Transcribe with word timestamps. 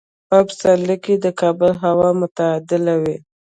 په 0.29 0.37
پسرلي 0.47 0.97
کې 1.03 1.13
د 1.23 1.25
کابل 1.41 1.71
هوا 1.83 2.09
معتدله 2.19 2.95
وي. 3.01 3.15